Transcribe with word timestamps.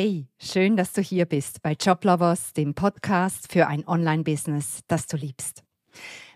Hey, 0.00 0.28
schön, 0.38 0.76
dass 0.76 0.92
du 0.92 1.00
hier 1.00 1.24
bist 1.24 1.60
bei 1.60 1.72
Joblovers, 1.72 2.52
dem 2.52 2.72
Podcast 2.72 3.50
für 3.50 3.66
ein 3.66 3.84
Online-Business, 3.84 4.82
das 4.86 5.08
du 5.08 5.16
liebst. 5.16 5.64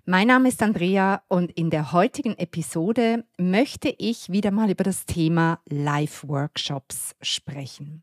Mein 0.05 0.27
Name 0.27 0.49
ist 0.49 0.61
Andrea 0.65 1.23
und 1.29 1.53
in 1.53 1.71
der 1.71 1.93
heutigen 1.93 2.37
Episode 2.39 3.25
möchte 3.39 3.95
ich 3.99 4.33
wieder 4.33 4.51
mal 4.51 4.69
über 4.69 4.83
das 4.83 5.07
Thema 5.07 5.61
Live-Workshops 5.67 7.15
sprechen. 7.23 8.03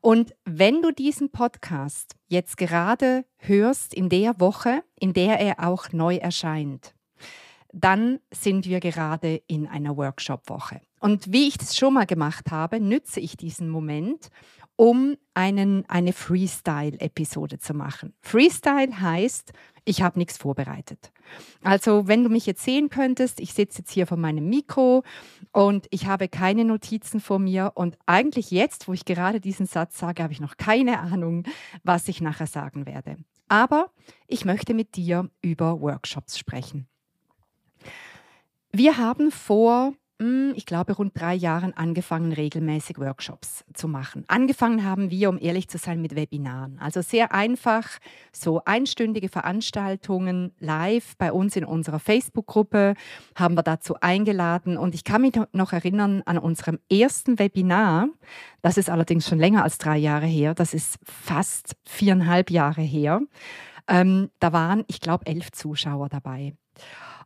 Und 0.00 0.36
wenn 0.44 0.82
du 0.82 0.92
diesen 0.92 1.32
Podcast 1.32 2.14
jetzt 2.28 2.56
gerade 2.56 3.24
hörst 3.38 3.94
in 3.94 4.08
der 4.08 4.38
Woche, 4.38 4.84
in 5.00 5.14
der 5.14 5.40
er 5.40 5.68
auch 5.68 5.90
neu 5.90 6.18
erscheint, 6.18 6.94
dann 7.72 8.20
sind 8.30 8.66
wir 8.66 8.78
gerade 8.78 9.42
in 9.48 9.66
einer 9.66 9.96
Workshop-Woche. 9.96 10.80
Und 11.00 11.32
wie 11.32 11.48
ich 11.48 11.58
das 11.58 11.76
schon 11.76 11.94
mal 11.94 12.06
gemacht 12.06 12.52
habe, 12.52 12.78
nütze 12.78 13.18
ich 13.18 13.36
diesen 13.36 13.68
Moment, 13.68 14.30
um 14.76 15.16
einen, 15.34 15.88
eine 15.88 16.12
Freestyle-Episode 16.12 17.58
zu 17.58 17.74
machen. 17.74 18.14
Freestyle 18.20 19.00
heißt, 19.00 19.52
ich 19.84 20.02
habe 20.02 20.18
nichts 20.18 20.36
vorbereitet. 20.38 21.12
Also 21.62 22.06
wenn 22.06 22.22
du 22.22 22.30
mich 22.30 22.46
jetzt 22.46 22.62
sehen 22.62 22.88
könntest, 22.88 23.40
ich 23.40 23.52
sitze 23.52 23.78
jetzt 23.78 23.90
hier 23.90 24.06
vor 24.06 24.16
meinem 24.16 24.48
Mikro 24.48 25.02
und 25.52 25.86
ich 25.90 26.06
habe 26.06 26.28
keine 26.28 26.64
Notizen 26.64 27.20
vor 27.20 27.38
mir 27.38 27.72
und 27.74 27.98
eigentlich 28.06 28.50
jetzt, 28.50 28.86
wo 28.86 28.92
ich 28.92 29.04
gerade 29.04 29.40
diesen 29.40 29.66
Satz 29.66 29.98
sage, 29.98 30.22
habe 30.22 30.32
ich 30.32 30.40
noch 30.40 30.56
keine 30.56 31.00
Ahnung, 31.00 31.44
was 31.82 32.08
ich 32.08 32.20
nachher 32.20 32.46
sagen 32.46 32.86
werde. 32.86 33.16
Aber 33.48 33.90
ich 34.28 34.44
möchte 34.44 34.72
mit 34.72 34.96
dir 34.96 35.28
über 35.42 35.80
Workshops 35.80 36.38
sprechen. 36.38 36.86
Wir 38.70 38.96
haben 38.96 39.30
vor 39.30 39.94
ich 40.54 40.66
glaube, 40.66 40.94
rund 40.94 41.18
drei 41.18 41.34
Jahren 41.34 41.76
angefangen, 41.76 42.32
regelmäßig 42.32 42.98
Workshops 42.98 43.64
zu 43.74 43.88
machen. 43.88 44.24
Angefangen 44.28 44.84
haben 44.84 45.10
wir, 45.10 45.28
um 45.28 45.38
ehrlich 45.40 45.68
zu 45.68 45.78
sein, 45.78 46.00
mit 46.00 46.14
Webinaren. 46.14 46.78
Also 46.78 47.02
sehr 47.02 47.32
einfach, 47.32 47.88
so 48.32 48.62
einstündige 48.64 49.28
Veranstaltungen 49.28 50.52
live 50.58 51.16
bei 51.16 51.32
uns 51.32 51.56
in 51.56 51.64
unserer 51.64 51.98
Facebook-Gruppe 51.98 52.94
haben 53.34 53.56
wir 53.56 53.62
dazu 53.62 53.96
eingeladen. 54.00 54.76
Und 54.76 54.94
ich 54.94 55.04
kann 55.04 55.22
mich 55.22 55.34
noch 55.52 55.72
erinnern 55.72 56.22
an 56.26 56.38
unserem 56.38 56.78
ersten 56.90 57.38
Webinar. 57.38 58.08
Das 58.62 58.78
ist 58.78 58.90
allerdings 58.90 59.28
schon 59.28 59.38
länger 59.38 59.64
als 59.64 59.78
drei 59.78 59.98
Jahre 59.98 60.26
her. 60.26 60.54
Das 60.54 60.74
ist 60.74 60.98
fast 61.04 61.76
viereinhalb 61.84 62.50
Jahre 62.50 62.82
her. 62.82 63.20
Ähm, 63.88 64.30
da 64.38 64.52
waren, 64.52 64.84
ich 64.86 65.00
glaube, 65.00 65.26
elf 65.26 65.52
Zuschauer 65.52 66.08
dabei. 66.08 66.54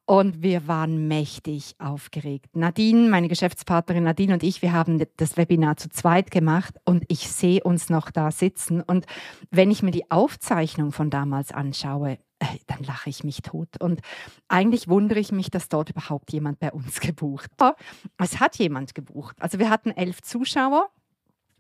Und 0.07 0.41
wir 0.41 0.69
waren 0.69 1.09
mächtig 1.09 1.75
aufgeregt. 1.81 2.55
Nadine, 2.55 3.09
meine 3.09 3.27
Geschäftspartnerin 3.27 4.05
Nadine 4.05 4.35
und 4.35 4.45
ich, 4.45 4.63
wir 4.63 4.73
haben 4.73 5.05
das 5.17 5.37
Webinar 5.37 5.77
zu 5.77 5.89
zweit 5.89 6.31
gemacht 6.31 6.77
und 6.85 7.05
ich 7.09 7.29
sehe 7.29 7.63
uns 7.63 7.91
noch 7.91 8.13
da 8.13 8.31
sitzen. 8.31 8.81
Und 8.83 9.07
wenn 9.51 9.73
ich 9.73 9.83
mir 9.83 9.91
die 9.91 10.09
Aufzeichnung 10.09 10.93
von 10.93 11.11
damals 11.11 11.51
anschaue, 11.51 12.19
äh, 12.39 12.47
dann 12.69 12.85
lache 12.85 13.11
ich 13.11 13.25
mich 13.25 13.43
tot. 13.43 13.81
Und 13.81 14.01
eigentlich 14.47 14.87
wundere 14.87 15.19
ich 15.19 15.33
mich, 15.33 15.51
dass 15.51 15.69
dort 15.69 15.91
überhaupt 15.91 16.33
jemand 16.33 16.61
bei 16.61 16.71
uns 16.71 17.01
gebucht. 17.01 17.51
hat. 17.61 17.77
es 18.19 18.39
hat 18.39 18.57
jemand 18.57 18.95
gebucht. 18.95 19.37
Also 19.41 19.59
wir 19.59 19.71
hatten 19.71 19.91
elf 19.91 20.23
Zuschauer 20.23 20.89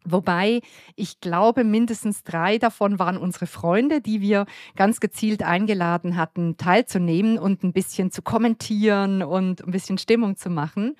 Wobei 0.06 0.60
ich 0.94 1.20
glaube, 1.20 1.64
mindestens 1.64 2.22
drei 2.22 2.58
davon 2.58 2.98
waren 2.98 3.16
unsere 3.16 3.46
Freunde, 3.46 4.00
die 4.00 4.20
wir 4.20 4.46
ganz 4.76 5.00
gezielt 5.00 5.42
eingeladen 5.42 6.16
hatten, 6.16 6.56
teilzunehmen 6.56 7.38
und 7.38 7.64
ein 7.64 7.72
bisschen 7.72 8.10
zu 8.10 8.22
kommentieren 8.22 9.22
und 9.22 9.64
ein 9.64 9.70
bisschen 9.70 9.98
Stimmung 9.98 10.36
zu 10.36 10.48
machen. 10.48 10.97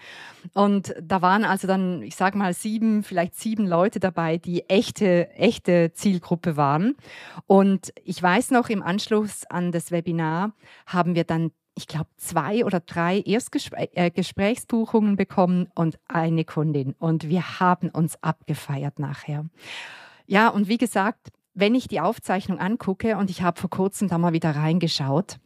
Und 0.55 0.95
da 1.01 1.23
waren 1.23 1.45
also 1.45 1.67
dann, 1.67 2.03
ich 2.03 2.17
sage 2.17 2.37
mal, 2.37 2.53
sieben, 2.53 3.03
vielleicht 3.03 3.37
sieben 3.37 3.67
Leute 3.67 4.01
dabei, 4.01 4.39
die 4.39 4.69
echte, 4.69 5.31
echte 5.31 5.93
Zielgruppe 5.93 6.57
waren. 6.57 6.97
Und 7.47 7.93
ich 8.05 8.23
weiß 8.23 8.51
noch, 8.51 8.69
im 8.69 8.83
Anschluss 8.83 9.45
an 9.49 9.73
das 9.73 9.91
Webinar 9.91 10.53
haben 10.87 11.15
wir 11.15 11.25
dann 11.25 11.53
ich 11.77 11.87
glaube, 11.87 12.09
zwei 12.17 12.65
oder 12.65 12.81
drei 12.81 13.21
Erstgesprächsbuchungen 13.21 15.13
äh, 15.13 15.17
bekommen 15.17 15.69
und 15.75 15.99
eine 16.09 16.45
Kundin. 16.45 16.95
Und 16.99 17.29
wir 17.29 17.61
haben 17.61 17.91
uns 17.91 18.17
abgefeiert 18.23 18.99
nachher. 18.99 19.45
Ja, 20.27 20.49
und 20.49 20.69
wie 20.69 20.79
gesagt, 20.79 21.29
wenn 21.55 21.75
ich 21.75 21.87
die 21.87 22.01
Aufzeichnung 22.01 22.59
angucke 22.59 23.17
und 23.19 23.31
ich 23.31 23.43
habe 23.43 23.61
vor 23.61 23.71
kurzem 23.71 24.09
da 24.09 24.17
mal 24.19 24.33
wieder 24.33 24.57
reingeschaut, 24.57 25.39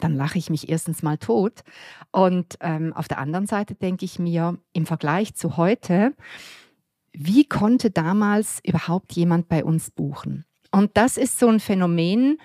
dann 0.00 0.14
lache 0.14 0.38
ich 0.38 0.50
mich 0.50 0.68
erstens 0.68 1.02
mal 1.02 1.18
tot. 1.18 1.62
Und 2.10 2.56
ähm, 2.60 2.92
auf 2.92 3.06
der 3.06 3.18
anderen 3.18 3.46
Seite 3.46 3.74
denke 3.76 4.04
ich 4.04 4.18
mir, 4.18 4.58
im 4.72 4.86
Vergleich 4.86 5.34
zu 5.34 5.56
heute, 5.56 6.14
wie 7.12 7.44
konnte 7.44 7.90
damals 7.90 8.60
überhaupt 8.64 9.12
jemand 9.12 9.48
bei 9.48 9.64
uns 9.64 9.92
buchen? 9.92 10.44
Und 10.72 10.96
das 10.96 11.16
ist 11.16 11.38
so 11.38 11.46
ein 11.48 11.60
Phänomen, 11.60 12.38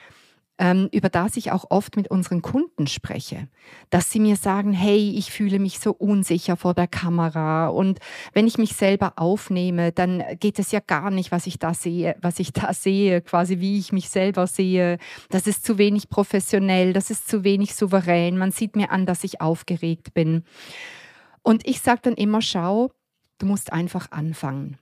über 0.92 1.08
das 1.08 1.38
ich 1.38 1.54
auch 1.54 1.68
oft 1.70 1.96
mit 1.96 2.12
unseren 2.12 2.42
Kunden 2.42 2.86
spreche, 2.86 3.48
dass 3.90 4.12
sie 4.12 4.20
mir 4.20 4.36
sagen, 4.36 4.74
hey, 4.74 5.14
ich 5.18 5.32
fühle 5.32 5.58
mich 5.58 5.80
so 5.80 5.92
unsicher 5.92 6.58
vor 6.58 6.74
der 6.74 6.88
Kamera 6.88 7.70
und 7.70 8.00
wenn 8.34 8.46
ich 8.46 8.58
mich 8.58 8.76
selber 8.76 9.14
aufnehme, 9.16 9.94
dann 9.94 10.22
geht 10.38 10.60
es 10.60 10.74
ja 10.74 10.82
gar 10.82 11.12
nicht, 11.12 11.32
was 11.32 11.48
ich 11.48 11.60
da 11.60 11.74
sehe, 11.74 12.18
was 12.22 12.40
ich 12.40 12.52
da 12.52 12.74
sehe, 12.74 13.22
quasi 13.22 13.60
wie 13.60 13.80
ich 13.80 13.94
mich 13.94 14.10
selber 14.10 14.48
sehe. 14.48 14.98
Das 15.30 15.48
ist 15.48 15.66
zu 15.66 15.78
wenig 15.78 16.10
professionell, 16.10 16.92
das 16.92 17.10
ist 17.10 17.30
zu 17.30 17.46
wenig 17.46 17.74
souverän. 17.74 18.38
Man 18.38 18.52
sieht 18.52 18.76
mir 18.76 18.92
an, 18.92 19.06
dass 19.06 19.24
ich 19.24 19.40
aufgeregt 19.40 20.14
bin. 20.14 20.44
Und 21.42 21.66
ich 21.66 21.80
sage 21.80 22.02
dann 22.04 22.16
immer, 22.16 22.42
schau, 22.42 22.92
du 23.38 23.46
musst 23.46 23.72
einfach 23.72 24.12
anfangen. 24.12 24.78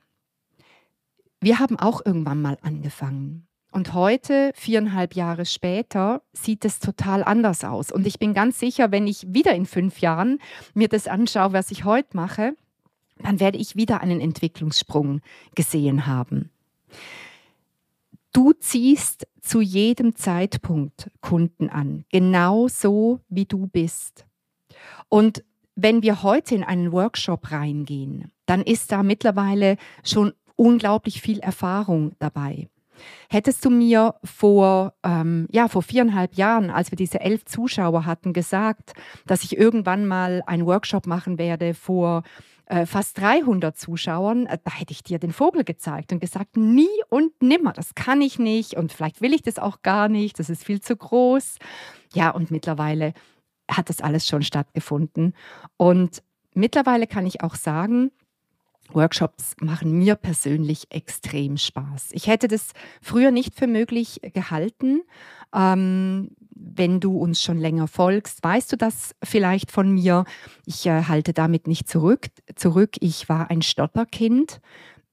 Wir 1.40 1.60
haben 1.60 1.78
auch 1.78 2.04
irgendwann 2.04 2.42
mal 2.42 2.58
angefangen. 2.62 3.47
Und 3.78 3.94
heute, 3.94 4.54
viereinhalb 4.56 5.14
Jahre 5.14 5.46
später, 5.46 6.24
sieht 6.34 6.66
es 6.66 6.80
total 6.80 7.24
anders 7.24 7.64
aus. 7.64 7.92
Und 7.92 8.08
ich 8.08 8.18
bin 8.18 8.34
ganz 8.34 8.58
sicher, 8.58 8.92
wenn 8.92 9.06
ich 9.06 9.32
wieder 9.32 9.54
in 9.54 9.68
fünf 9.68 10.00
Jahren 10.00 10.40
mir 10.74 10.88
das 10.88 11.08
anschaue, 11.08 11.54
was 11.54 11.70
ich 11.70 11.84
heute 11.84 12.18
mache, 12.18 12.56
dann 13.20 13.40
werde 13.40 13.60
ich 13.60 13.76
wieder 13.76 14.02
einen 14.02 14.20
Entwicklungssprung 14.20 15.22
gesehen 15.54 16.08
haben. 16.08 16.50
Du 18.34 18.52
ziehst 18.54 19.28
zu 19.42 19.62
jedem 19.62 20.16
Zeitpunkt 20.16 21.12
Kunden 21.22 21.70
an, 21.70 22.04
genauso 22.10 23.20
wie 23.30 23.46
du 23.46 23.68
bist. 23.68 24.26
Und 25.08 25.44
wenn 25.76 26.02
wir 26.02 26.24
heute 26.24 26.56
in 26.56 26.64
einen 26.64 26.92
Workshop 26.92 27.52
reingehen, 27.52 28.32
dann 28.48 28.64
ist 28.64 28.92
da 28.92 29.04
mittlerweile 29.04 29.78
schon 30.04 30.34
unglaublich 30.56 31.22
viel 31.22 31.38
Erfahrung 31.42 32.14
dabei. 32.18 32.70
Hättest 33.30 33.64
du 33.66 33.70
mir 33.70 34.16
vor, 34.24 34.94
ähm, 35.04 35.48
ja, 35.52 35.68
vor 35.68 35.82
viereinhalb 35.82 36.36
Jahren, 36.36 36.70
als 36.70 36.92
wir 36.92 36.96
diese 36.96 37.20
elf 37.20 37.46
Zuschauer 37.46 38.06
hatten, 38.06 38.34
gesagt, 38.34 38.94
dass 39.26 39.44
ich 39.44 39.58
irgendwann 39.58 40.06
mal 40.06 40.44
einen 40.46 40.66
Workshop 40.66 41.08
machen 41.08 41.38
werde 41.38 41.74
vor 41.74 42.24
äh, 42.68 42.86
fast 42.86 43.18
300 43.20 43.78
Zuschauern, 43.78 44.46
äh, 44.46 44.58
da 44.64 44.72
hätte 44.72 44.92
ich 44.92 45.04
dir 45.04 45.20
den 45.20 45.32
Vogel 45.32 45.64
gezeigt 45.64 46.12
und 46.12 46.20
gesagt, 46.20 46.58
nie 46.58 46.88
und 47.10 47.42
nimmer, 47.42 47.74
das 47.74 47.96
kann 47.96 48.22
ich 48.22 48.40
nicht 48.40 48.76
und 48.76 48.92
vielleicht 48.92 49.22
will 49.22 49.34
ich 49.34 49.42
das 49.42 49.58
auch 49.58 49.82
gar 49.82 50.10
nicht, 50.10 50.38
das 50.40 50.50
ist 50.50 50.66
viel 50.66 50.82
zu 50.82 50.96
groß. 50.96 51.58
Ja, 52.14 52.30
und 52.32 52.52
mittlerweile 52.52 53.14
hat 53.70 53.90
das 53.90 54.02
alles 54.02 54.28
schon 54.28 54.44
stattgefunden. 54.44 55.34
Und 55.78 56.24
mittlerweile 56.54 57.08
kann 57.08 57.26
ich 57.26 57.42
auch 57.42 57.56
sagen, 57.56 58.12
Workshops 58.94 59.56
machen 59.62 59.92
mir 59.92 60.16
persönlich 60.16 60.88
extrem 60.90 61.58
Spaß. 61.58 62.10
Ich 62.12 62.28
hätte 62.28 62.48
das 62.48 62.72
früher 63.02 63.32
nicht 63.32 63.56
für 63.56 63.68
möglich 63.68 64.22
gehalten. 64.34 65.02
Ähm, 65.54 66.32
wenn 66.60 67.00
du 67.00 67.18
uns 67.18 67.42
schon 67.42 67.58
länger 67.58 67.88
folgst, 67.88 68.44
weißt 68.44 68.72
du 68.72 68.78
das 68.78 69.16
vielleicht 69.24 69.72
von 69.72 69.92
mir. 69.92 70.26
Ich 70.66 70.86
äh, 70.86 71.04
halte 71.04 71.34
damit 71.34 71.68
nicht 71.68 71.88
zurück. 71.88 72.28
zurück. 72.56 72.96
Ich 73.00 73.30
war 73.30 73.50
ein 73.50 73.62
Stotterkind 73.62 74.60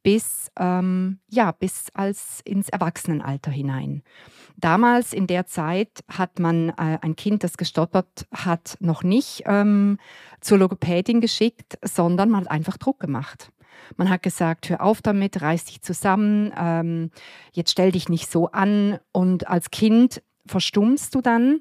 bis, 0.04 0.50
ähm, 0.58 1.18
ja, 1.30 1.50
bis 1.50 1.86
als 1.94 2.40
ins 2.44 2.68
Erwachsenenalter 2.68 3.50
hinein. 3.50 4.02
Damals 4.56 5.12
in 5.12 5.26
der 5.26 5.46
Zeit 5.46 6.04
hat 6.08 6.38
man 6.38 6.68
äh, 6.70 6.98
ein 7.00 7.16
Kind, 7.16 7.42
das 7.42 7.56
gestottert 7.56 8.26
hat, 8.30 8.76
noch 8.80 9.02
nicht 9.02 9.42
ähm, 9.46 9.98
zur 10.40 10.58
Logopädin 10.58 11.20
geschickt, 11.20 11.78
sondern 11.82 12.30
man 12.30 12.42
hat 12.42 12.50
einfach 12.50 12.76
Druck 12.76 13.00
gemacht. 13.00 13.50
Man 13.96 14.10
hat 14.10 14.22
gesagt, 14.22 14.70
hör 14.70 14.82
auf 14.82 15.02
damit, 15.02 15.40
reiß 15.40 15.64
dich 15.66 15.82
zusammen, 15.82 16.52
ähm, 16.56 17.10
jetzt 17.52 17.70
stell 17.70 17.92
dich 17.92 18.08
nicht 18.08 18.30
so 18.30 18.50
an. 18.50 18.98
Und 19.12 19.48
als 19.48 19.70
Kind 19.70 20.22
verstummst 20.46 21.14
du 21.14 21.20
dann, 21.20 21.60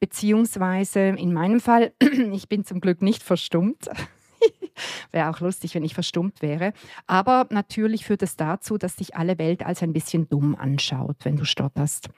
beziehungsweise 0.00 1.00
in 1.00 1.32
meinem 1.32 1.60
Fall, 1.60 1.92
ich 2.32 2.48
bin 2.48 2.64
zum 2.64 2.80
Glück 2.80 3.02
nicht 3.02 3.22
verstummt. 3.22 3.88
wäre 5.12 5.30
auch 5.30 5.40
lustig, 5.40 5.74
wenn 5.74 5.84
ich 5.84 5.94
verstummt 5.94 6.42
wäre. 6.42 6.72
Aber 7.06 7.46
natürlich 7.50 8.04
führt 8.04 8.22
es 8.22 8.36
dazu, 8.36 8.78
dass 8.78 8.96
dich 8.96 9.16
alle 9.16 9.38
Welt 9.38 9.64
als 9.64 9.82
ein 9.82 9.92
bisschen 9.92 10.28
dumm 10.28 10.54
anschaut, 10.54 11.16
wenn 11.22 11.36
du 11.36 11.44
stotterst. 11.44 12.08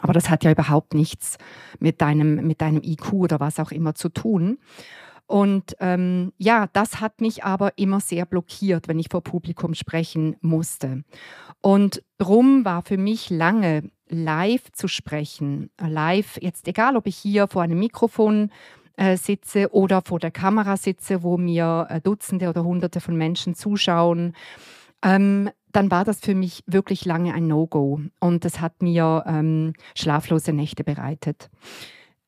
Aber 0.00 0.12
das 0.12 0.30
hat 0.30 0.44
ja 0.44 0.52
überhaupt 0.52 0.94
nichts 0.94 1.38
mit 1.80 2.00
deinem, 2.00 2.46
mit 2.46 2.60
deinem 2.60 2.82
IQ 2.82 3.14
oder 3.14 3.40
was 3.40 3.58
auch 3.58 3.72
immer 3.72 3.94
zu 3.94 4.08
tun. 4.08 4.58
Und 5.28 5.76
ähm, 5.78 6.32
ja, 6.38 6.68
das 6.72 7.02
hat 7.02 7.20
mich 7.20 7.44
aber 7.44 7.76
immer 7.76 8.00
sehr 8.00 8.24
blockiert, 8.24 8.88
wenn 8.88 8.98
ich 8.98 9.08
vor 9.10 9.22
Publikum 9.22 9.74
sprechen 9.74 10.36
musste. 10.40 11.04
Und 11.60 12.02
drum 12.16 12.64
war 12.64 12.80
für 12.80 12.96
mich 12.96 13.28
lange 13.28 13.90
live 14.08 14.72
zu 14.72 14.88
sprechen, 14.88 15.70
live 15.78 16.38
jetzt 16.40 16.66
egal, 16.66 16.96
ob 16.96 17.06
ich 17.06 17.16
hier 17.16 17.46
vor 17.46 17.60
einem 17.60 17.78
Mikrofon 17.78 18.50
äh, 18.96 19.18
sitze 19.18 19.70
oder 19.74 20.00
vor 20.02 20.18
der 20.18 20.30
Kamera 20.30 20.78
sitze, 20.78 21.22
wo 21.22 21.36
mir 21.36 21.86
äh, 21.90 22.00
Dutzende 22.00 22.48
oder 22.48 22.64
Hunderte 22.64 23.00
von 23.00 23.14
Menschen 23.14 23.54
zuschauen. 23.54 24.34
Ähm, 25.02 25.50
dann 25.72 25.90
war 25.90 26.06
das 26.06 26.20
für 26.20 26.34
mich 26.34 26.64
wirklich 26.66 27.04
lange 27.04 27.34
ein 27.34 27.46
No-Go 27.46 28.00
und 28.18 28.46
das 28.46 28.62
hat 28.62 28.80
mir 28.80 29.24
ähm, 29.26 29.74
schlaflose 29.94 30.54
Nächte 30.54 30.84
bereitet. 30.84 31.50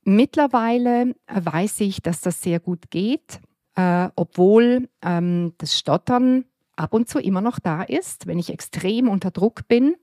Mittlerweile 0.04 1.14
äh, 1.26 1.40
weiß 1.42 1.80
ich, 1.80 2.02
dass 2.02 2.20
das 2.20 2.42
sehr 2.42 2.60
gut 2.60 2.90
geht, 2.90 3.40
äh, 3.76 4.08
obwohl 4.16 4.88
ähm, 5.02 5.54
das 5.58 5.78
Stottern 5.78 6.44
ab 6.76 6.94
und 6.94 7.08
zu 7.08 7.18
immer 7.18 7.42
noch 7.42 7.58
da 7.58 7.82
ist, 7.82 8.26
wenn 8.26 8.38
ich 8.38 8.50
extrem 8.50 9.08
unter 9.08 9.30
Druck 9.30 9.68
bin 9.68 9.94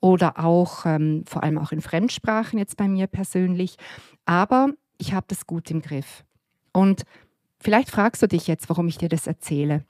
oder 0.00 0.44
auch 0.44 0.84
ähm, 0.84 1.24
vor 1.26 1.42
allem 1.42 1.58
auch 1.58 1.72
in 1.72 1.80
Fremdsprachen 1.80 2.58
jetzt 2.58 2.76
bei 2.76 2.88
mir 2.88 3.06
persönlich. 3.06 3.76
Aber 4.24 4.70
ich 4.98 5.12
habe 5.12 5.26
das 5.28 5.46
gut 5.46 5.70
im 5.70 5.82
Griff. 5.82 6.24
Und 6.72 7.04
vielleicht 7.60 7.90
fragst 7.90 8.22
du 8.22 8.28
dich 8.28 8.46
jetzt, 8.48 8.68
warum 8.68 8.88
ich 8.88 8.98
dir 8.98 9.08
das 9.08 9.26
erzähle. 9.26 9.84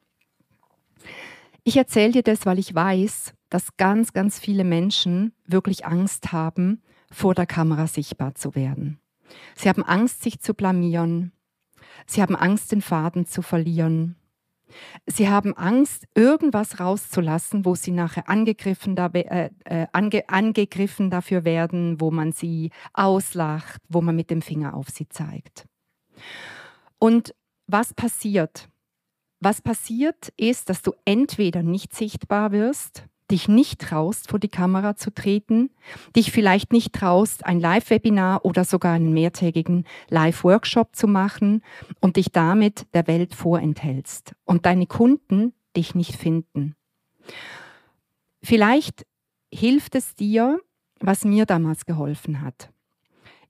Ich 1.64 1.76
erzähle 1.76 2.12
dir 2.12 2.22
das, 2.22 2.46
weil 2.46 2.58
ich 2.58 2.74
weiß, 2.74 3.34
dass 3.48 3.76
ganz, 3.76 4.12
ganz 4.12 4.38
viele 4.38 4.64
Menschen 4.64 5.32
wirklich 5.46 5.86
Angst 5.86 6.32
haben, 6.32 6.82
vor 7.10 7.34
der 7.34 7.46
Kamera 7.46 7.86
sichtbar 7.86 8.34
zu 8.34 8.54
werden. 8.54 9.00
Sie 9.54 9.68
haben 9.68 9.82
Angst, 9.82 10.22
sich 10.22 10.40
zu 10.40 10.54
blamieren. 10.54 11.32
Sie 12.06 12.22
haben 12.22 12.36
Angst, 12.36 12.72
den 12.72 12.82
Faden 12.82 13.26
zu 13.26 13.42
verlieren. 13.42 14.16
Sie 15.06 15.28
haben 15.28 15.56
Angst, 15.56 16.06
irgendwas 16.14 16.80
rauszulassen, 16.80 17.64
wo 17.64 17.74
sie 17.74 17.92
nachher 17.92 18.28
angegriffen, 18.28 18.96
da, 18.96 19.06
äh, 19.06 19.50
äh, 19.64 19.86
ange, 19.92 20.28
angegriffen 20.28 21.10
dafür 21.10 21.44
werden, 21.44 22.00
wo 22.00 22.10
man 22.10 22.32
sie 22.32 22.70
auslacht, 22.92 23.80
wo 23.88 24.00
man 24.00 24.16
mit 24.16 24.30
dem 24.30 24.42
Finger 24.42 24.74
auf 24.74 24.90
sie 24.90 25.08
zeigt. 25.08 25.66
Und 26.98 27.34
was 27.66 27.94
passiert? 27.94 28.68
Was 29.40 29.60
passiert 29.60 30.32
ist, 30.36 30.70
dass 30.70 30.82
du 30.82 30.92
entweder 31.04 31.62
nicht 31.62 31.94
sichtbar 31.94 32.52
wirst, 32.52 33.04
dich 33.30 33.48
nicht 33.48 33.80
traust, 33.80 34.28
vor 34.30 34.38
die 34.38 34.48
Kamera 34.48 34.96
zu 34.96 35.12
treten, 35.12 35.70
dich 36.14 36.30
vielleicht 36.30 36.72
nicht 36.72 36.92
traust, 36.92 37.44
ein 37.44 37.60
Live-Webinar 37.60 38.44
oder 38.44 38.64
sogar 38.64 38.94
einen 38.94 39.12
mehrtägigen 39.12 39.84
Live-Workshop 40.08 40.94
zu 40.94 41.08
machen 41.08 41.62
und 42.00 42.16
dich 42.16 42.32
damit 42.32 42.86
der 42.94 43.06
Welt 43.06 43.34
vorenthältst 43.34 44.34
und 44.44 44.66
deine 44.66 44.86
Kunden 44.86 45.52
dich 45.76 45.94
nicht 45.94 46.16
finden. 46.16 46.76
Vielleicht 48.42 49.06
hilft 49.52 49.94
es 49.94 50.14
dir, 50.14 50.60
was 51.00 51.24
mir 51.24 51.46
damals 51.46 51.84
geholfen 51.84 52.40
hat. 52.42 52.70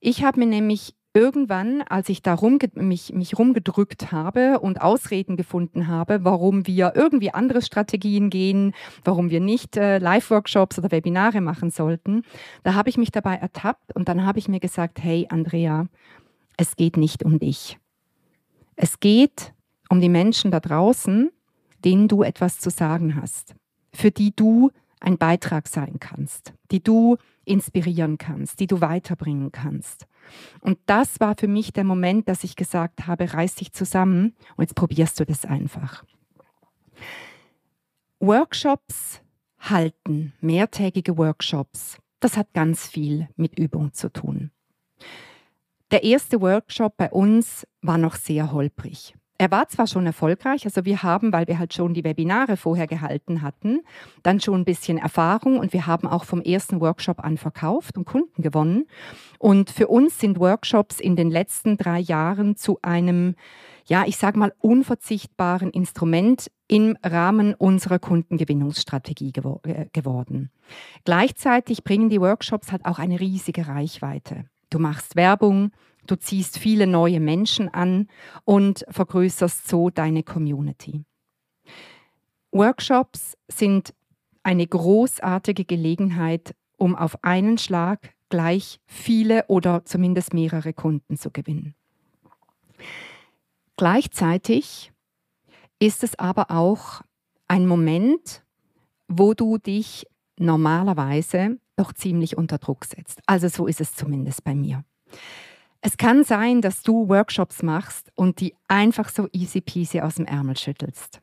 Ich 0.00 0.24
habe 0.24 0.40
mir 0.40 0.46
nämlich 0.46 0.94
irgendwann, 1.16 1.80
als 1.80 2.10
ich 2.10 2.20
da 2.20 2.34
rum, 2.34 2.58
mich, 2.74 3.14
mich 3.14 3.38
rumgedrückt 3.38 4.12
habe 4.12 4.60
und 4.60 4.82
Ausreden 4.82 5.38
gefunden 5.38 5.86
habe, 5.86 6.24
warum 6.24 6.66
wir 6.66 6.92
irgendwie 6.94 7.32
andere 7.32 7.62
Strategien 7.62 8.28
gehen, 8.28 8.74
warum 9.02 9.30
wir 9.30 9.40
nicht 9.40 9.78
äh, 9.78 9.96
Live-Workshops 9.96 10.78
oder 10.78 10.90
Webinare 10.90 11.40
machen 11.40 11.70
sollten, 11.70 12.22
da 12.64 12.74
habe 12.74 12.90
ich 12.90 12.98
mich 12.98 13.12
dabei 13.12 13.36
ertappt 13.36 13.96
und 13.96 14.10
dann 14.10 14.26
habe 14.26 14.38
ich 14.38 14.46
mir 14.48 14.60
gesagt, 14.60 15.02
hey 15.02 15.26
Andrea, 15.30 15.86
es 16.58 16.76
geht 16.76 16.98
nicht 16.98 17.24
um 17.24 17.38
dich. 17.38 17.78
Es 18.74 19.00
geht 19.00 19.54
um 19.88 20.02
die 20.02 20.10
Menschen 20.10 20.50
da 20.50 20.60
draußen, 20.60 21.30
denen 21.82 22.08
du 22.08 22.24
etwas 22.24 22.60
zu 22.60 22.68
sagen 22.68 23.18
hast, 23.18 23.54
für 23.94 24.10
die 24.10 24.36
du 24.36 24.70
ein 25.00 25.16
Beitrag 25.16 25.66
sein 25.66 25.96
kannst, 25.98 26.52
die 26.70 26.82
du 26.82 27.16
inspirieren 27.46 28.18
kannst, 28.18 28.60
die 28.60 28.66
du 28.66 28.80
weiterbringen 28.80 29.52
kannst. 29.52 30.06
Und 30.60 30.78
das 30.86 31.20
war 31.20 31.34
für 31.38 31.48
mich 31.48 31.72
der 31.72 31.84
Moment, 31.84 32.28
dass 32.28 32.44
ich 32.44 32.56
gesagt 32.56 33.06
habe, 33.06 33.32
reiß 33.32 33.54
dich 33.54 33.72
zusammen 33.72 34.34
und 34.56 34.64
jetzt 34.64 34.74
probierst 34.74 35.18
du 35.20 35.24
das 35.24 35.44
einfach. 35.44 36.04
Workshops 38.20 39.20
halten, 39.58 40.32
mehrtägige 40.40 41.16
Workshops, 41.16 41.98
das 42.20 42.36
hat 42.36 42.52
ganz 42.52 42.86
viel 42.86 43.28
mit 43.36 43.58
Übung 43.58 43.92
zu 43.92 44.12
tun. 44.12 44.50
Der 45.90 46.02
erste 46.02 46.40
Workshop 46.40 46.96
bei 46.96 47.10
uns 47.10 47.66
war 47.80 47.98
noch 47.98 48.16
sehr 48.16 48.52
holprig. 48.52 49.14
Er 49.38 49.50
war 49.50 49.68
zwar 49.68 49.86
schon 49.86 50.06
erfolgreich, 50.06 50.64
also 50.64 50.84
wir 50.84 51.02
haben, 51.02 51.32
weil 51.32 51.46
wir 51.46 51.58
halt 51.58 51.74
schon 51.74 51.92
die 51.92 52.04
Webinare 52.04 52.56
vorher 52.56 52.86
gehalten 52.86 53.42
hatten, 53.42 53.80
dann 54.22 54.40
schon 54.40 54.60
ein 54.60 54.64
bisschen 54.64 54.96
Erfahrung 54.96 55.58
und 55.58 55.72
wir 55.72 55.86
haben 55.86 56.08
auch 56.08 56.24
vom 56.24 56.40
ersten 56.40 56.80
Workshop 56.80 57.20
an 57.20 57.36
verkauft 57.36 57.98
und 57.98 58.06
Kunden 58.06 58.42
gewonnen. 58.42 58.86
Und 59.38 59.70
für 59.70 59.88
uns 59.88 60.18
sind 60.18 60.40
Workshops 60.40 61.00
in 61.00 61.16
den 61.16 61.30
letzten 61.30 61.76
drei 61.76 61.98
Jahren 62.00 62.56
zu 62.56 62.78
einem, 62.80 63.34
ja, 63.86 64.04
ich 64.06 64.16
sage 64.16 64.38
mal, 64.38 64.54
unverzichtbaren 64.60 65.70
Instrument 65.70 66.50
im 66.66 66.96
Rahmen 67.04 67.54
unserer 67.54 67.98
Kundengewinnungsstrategie 67.98 69.32
gewo 69.32 69.60
äh, 69.64 69.86
geworden. 69.92 70.50
Gleichzeitig 71.04 71.84
bringen 71.84 72.08
die 72.08 72.20
Workshops 72.20 72.72
halt 72.72 72.84
auch 72.86 72.98
eine 72.98 73.20
riesige 73.20 73.68
Reichweite. 73.68 74.46
Du 74.70 74.78
machst 74.78 75.14
Werbung, 75.14 75.70
Du 76.06 76.16
ziehst 76.16 76.58
viele 76.58 76.86
neue 76.86 77.20
Menschen 77.20 77.68
an 77.68 78.08
und 78.44 78.84
vergrößerst 78.88 79.68
so 79.68 79.90
deine 79.90 80.22
Community. 80.22 81.04
Workshops 82.52 83.36
sind 83.48 83.94
eine 84.42 84.66
großartige 84.66 85.64
Gelegenheit, 85.64 86.54
um 86.76 86.94
auf 86.94 87.22
einen 87.24 87.58
Schlag 87.58 88.14
gleich 88.28 88.80
viele 88.86 89.44
oder 89.48 89.84
zumindest 89.84 90.34
mehrere 90.34 90.72
Kunden 90.72 91.16
zu 91.16 91.30
gewinnen. 91.30 91.74
Gleichzeitig 93.76 94.92
ist 95.78 96.02
es 96.02 96.18
aber 96.18 96.50
auch 96.50 97.02
ein 97.48 97.66
Moment, 97.66 98.44
wo 99.08 99.34
du 99.34 99.58
dich 99.58 100.06
normalerweise 100.38 101.58
doch 101.76 101.92
ziemlich 101.92 102.36
unter 102.36 102.58
Druck 102.58 102.84
setzt. 102.84 103.20
Also 103.26 103.48
so 103.48 103.66
ist 103.66 103.80
es 103.80 103.94
zumindest 103.94 104.44
bei 104.44 104.54
mir. 104.54 104.84
Es 105.86 105.96
kann 105.96 106.24
sein, 106.24 106.62
dass 106.62 106.82
du 106.82 107.08
Workshops 107.08 107.62
machst 107.62 108.10
und 108.16 108.40
die 108.40 108.56
einfach 108.66 109.08
so 109.08 109.28
easy 109.30 109.60
peasy 109.60 110.00
aus 110.00 110.16
dem 110.16 110.26
Ärmel 110.26 110.56
schüttelst. 110.56 111.20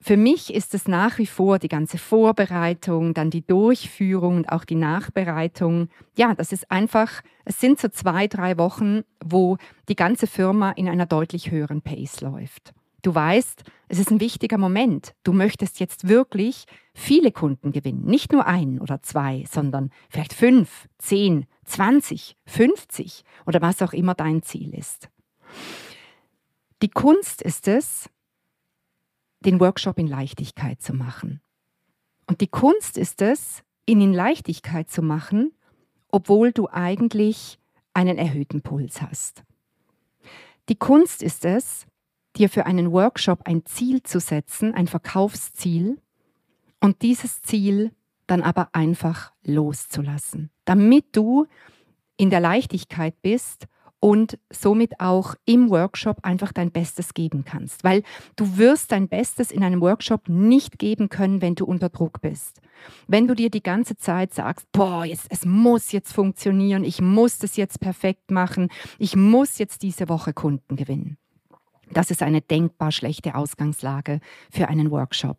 Für 0.00 0.16
mich 0.16 0.54
ist 0.54 0.72
es 0.72 0.88
nach 0.88 1.18
wie 1.18 1.26
vor 1.26 1.58
die 1.58 1.68
ganze 1.68 1.98
Vorbereitung, 1.98 3.12
dann 3.12 3.28
die 3.28 3.46
Durchführung 3.46 4.38
und 4.38 4.48
auch 4.48 4.64
die 4.64 4.74
Nachbereitung. 4.74 5.90
Ja, 6.16 6.34
das 6.34 6.50
ist 6.50 6.70
einfach, 6.70 7.20
es 7.44 7.60
sind 7.60 7.78
so 7.78 7.88
zwei, 7.88 8.26
drei 8.26 8.56
Wochen, 8.56 9.02
wo 9.22 9.58
die 9.90 9.96
ganze 9.96 10.26
Firma 10.26 10.70
in 10.70 10.88
einer 10.88 11.04
deutlich 11.04 11.50
höheren 11.50 11.82
Pace 11.82 12.22
läuft. 12.22 12.72
Du 13.06 13.14
weißt, 13.14 13.62
es 13.86 14.00
ist 14.00 14.10
ein 14.10 14.18
wichtiger 14.18 14.58
Moment. 14.58 15.14
Du 15.22 15.32
möchtest 15.32 15.78
jetzt 15.78 16.08
wirklich 16.08 16.64
viele 16.92 17.30
Kunden 17.30 17.70
gewinnen. 17.70 18.04
Nicht 18.04 18.32
nur 18.32 18.48
einen 18.48 18.80
oder 18.80 19.00
zwei, 19.00 19.44
sondern 19.48 19.92
vielleicht 20.10 20.32
fünf, 20.32 20.88
zehn, 20.98 21.46
20, 21.66 22.36
50 22.46 23.22
oder 23.46 23.62
was 23.62 23.80
auch 23.80 23.92
immer 23.92 24.14
dein 24.14 24.42
Ziel 24.42 24.74
ist. 24.74 25.08
Die 26.82 26.88
Kunst 26.88 27.42
ist 27.42 27.68
es, 27.68 28.10
den 29.38 29.60
Workshop 29.60 30.00
in 30.00 30.08
Leichtigkeit 30.08 30.82
zu 30.82 30.92
machen. 30.92 31.40
Und 32.26 32.40
die 32.40 32.48
Kunst 32.48 32.98
ist 32.98 33.22
es, 33.22 33.62
ihn 33.86 34.00
in 34.00 34.14
Leichtigkeit 34.14 34.90
zu 34.90 35.00
machen, 35.00 35.52
obwohl 36.10 36.50
du 36.50 36.68
eigentlich 36.68 37.60
einen 37.94 38.18
erhöhten 38.18 38.62
Puls 38.62 39.00
hast. 39.00 39.44
Die 40.68 40.74
Kunst 40.74 41.22
ist 41.22 41.44
es, 41.44 41.86
dir 42.38 42.48
für 42.48 42.66
einen 42.66 42.92
Workshop 42.92 43.40
ein 43.44 43.64
Ziel 43.66 44.02
zu 44.02 44.20
setzen, 44.20 44.74
ein 44.74 44.86
Verkaufsziel, 44.86 45.98
und 46.80 47.02
dieses 47.02 47.42
Ziel 47.42 47.92
dann 48.26 48.42
aber 48.42 48.68
einfach 48.72 49.32
loszulassen, 49.44 50.50
damit 50.64 51.04
du 51.12 51.46
in 52.16 52.30
der 52.30 52.40
Leichtigkeit 52.40 53.20
bist 53.22 53.66
und 53.98 54.38
somit 54.50 55.00
auch 55.00 55.34
im 55.46 55.70
Workshop 55.70 56.18
einfach 56.22 56.52
dein 56.52 56.70
Bestes 56.70 57.14
geben 57.14 57.44
kannst. 57.44 57.82
Weil 57.82 58.02
du 58.36 58.56
wirst 58.56 58.92
dein 58.92 59.08
Bestes 59.08 59.50
in 59.50 59.64
einem 59.64 59.80
Workshop 59.80 60.28
nicht 60.28 60.78
geben 60.78 61.08
können, 61.08 61.40
wenn 61.40 61.54
du 61.54 61.64
unter 61.64 61.88
Druck 61.88 62.20
bist. 62.20 62.60
Wenn 63.08 63.26
du 63.26 63.34
dir 63.34 63.50
die 63.50 63.62
ganze 63.62 63.96
Zeit 63.96 64.34
sagst, 64.34 64.70
boah, 64.72 65.04
jetzt, 65.04 65.26
es 65.30 65.44
muss 65.44 65.92
jetzt 65.92 66.12
funktionieren, 66.12 66.84
ich 66.84 67.00
muss 67.00 67.38
das 67.38 67.56
jetzt 67.56 67.80
perfekt 67.80 68.30
machen, 68.30 68.68
ich 68.98 69.16
muss 69.16 69.58
jetzt 69.58 69.82
diese 69.82 70.08
Woche 70.08 70.32
Kunden 70.32 70.76
gewinnen. 70.76 71.16
Das 71.90 72.10
ist 72.10 72.22
eine 72.22 72.40
denkbar 72.40 72.92
schlechte 72.92 73.34
Ausgangslage 73.34 74.20
für 74.50 74.68
einen 74.68 74.90
Workshop. 74.90 75.38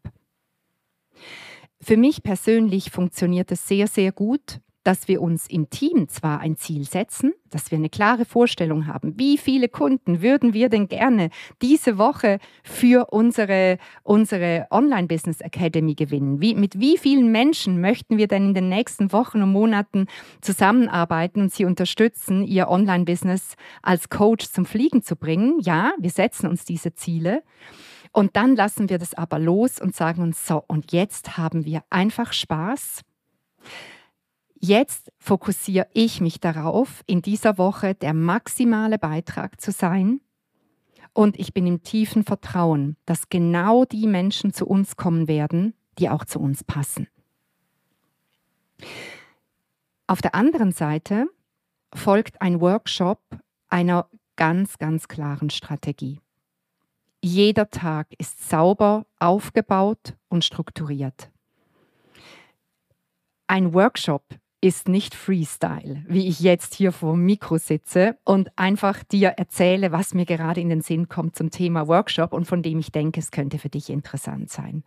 Für 1.80 1.98
mich 1.98 2.24
persönlich 2.24 2.89
funktioniert 2.89 3.51
es 3.51 3.68
sehr, 3.68 3.88
sehr 3.88 4.12
gut, 4.12 4.60
dass 4.88 5.10
wir 5.10 5.22
uns 5.22 5.48
im 5.48 5.70
Team 5.70 6.08
zwar 6.08 6.39
ein 6.39 6.56
Ziel 6.56 6.86
setzen, 6.86 7.34
dass 7.50 7.72
wir 7.72 7.77
eine 7.77 7.89
klare 7.89 8.24
Vorstellung 8.24 8.88
haben, 8.88 9.20
wie 9.20 9.38
viele 9.38 9.67
Kunden 9.67 10.22
würden 10.22 10.53
wir 10.53 10.70
denn 10.70 10.88
gerne 10.88 11.29
diese 11.62 11.98
Woche 11.98 12.39
für 12.63 13.08
unsere, 13.12 13.79
unsere 14.03 14.65
Online-Business 14.72 15.41
Academy 15.41 15.94
gewinnen? 15.94 16.39
Wie, 16.39 16.56
mit 16.56 16.79
wie 16.79 16.98
vielen 16.98 17.34
Menschen 17.34 17.82
möchten 17.82 18.17
wir 18.17 18.29
denn 18.29 18.46
in 18.46 18.53
den 18.53 18.70
nächsten 18.70 19.12
Wochen 19.12 19.44
und 19.44 19.51
Monaten 19.51 20.08
zusammenarbeiten 20.39 21.41
und 21.41 21.53
sie 21.53 21.65
unterstützen, 21.65 22.46
ihr 22.46 22.70
Online-Business 22.70 23.56
als 23.82 24.08
Coach 24.08 24.46
zum 24.50 24.65
Fliegen 24.65 25.03
zu 25.03 25.17
bringen? 25.17 25.60
Ja, 25.60 25.91
wir 26.00 26.12
setzen 26.12 26.48
uns 26.48 26.63
diese 26.63 26.94
Ziele. 26.94 27.44
Und 28.13 28.38
dann 28.38 28.56
lassen 28.56 28.88
wir 28.88 29.00
das 29.00 29.13
aber 29.13 29.38
los 29.38 29.82
und 29.82 29.94
sagen 29.94 30.22
uns 30.22 30.48
so, 30.48 30.63
und 30.65 30.94
jetzt 30.94 31.38
haben 31.38 31.65
wir 31.65 31.84
einfach 31.89 32.32
Spaß. 32.32 33.01
Jetzt 34.60 35.12
fokussiere 35.20 35.88
ich 35.94 36.20
mich 36.20 36.40
darauf, 36.40 37.04
in 37.06 37.22
dieser 37.22 37.58
Woche 37.58 37.94
der 37.94 38.14
maximale 38.14 38.98
Beitrag 38.98 39.62
zu 39.62 39.72
sein. 39.72 40.22
Und 41.14 41.40
ich 41.40 41.54
bin 41.54 41.68
im 41.68 41.84
tiefen 41.84 42.24
Vertrauen, 42.24 42.96
dass 43.06 43.30
genau 43.30 43.86
die 43.86 44.08
Menschen 44.08 44.54
zu 44.54 44.66
uns 44.68 44.96
kommen 44.96 45.28
werden, 45.28 45.74
die 46.00 46.10
auch 46.10 46.26
zu 46.26 46.40
uns 46.40 46.64
passen. 46.64 47.08
Auf 50.08 50.22
der 50.22 50.36
anderen 50.36 50.72
Seite 50.72 51.28
folgt 51.94 52.42
ein 52.42 52.62
Workshop 52.62 53.20
einer 53.70 54.10
ganz, 54.36 54.78
ganz 54.78 55.08
klaren 55.08 55.50
Strategie. 55.50 56.22
Jeder 57.22 57.70
Tag 57.70 58.08
ist 58.18 58.48
sauber 58.48 59.06
aufgebaut 59.20 60.16
und 60.30 60.46
strukturiert. 60.46 61.32
Ein 63.48 63.74
Workshop 63.74 64.24
ist 64.62 64.88
nicht 64.88 65.14
Freestyle, 65.14 66.04
wie 66.08 66.28
ich 66.28 66.40
jetzt 66.40 66.74
hier 66.74 66.92
vor 66.92 67.14
dem 67.14 67.26
Mikro 67.26 67.58
sitze 67.58 68.18
und 68.24 68.50
einfach 68.56 69.04
dir 69.04 69.30
erzähle, 69.30 69.92
was 69.92 70.14
mir 70.14 70.26
gerade 70.26 70.62
in 70.62 70.70
den 70.70 70.82
Sinn 70.82 71.08
kommt 71.10 71.36
zum 71.36 71.52
Thema 71.52 71.88
Workshop 71.88 72.34
und 72.34 72.46
von 72.46 72.64
dem 72.64 72.80
ich 72.80 72.92
denke, 72.92 73.20
es 73.20 73.32
könnte 73.32 73.60
für 73.60 73.70
dich 73.70 73.90
interessant 73.90 74.50
sein. 74.50 74.84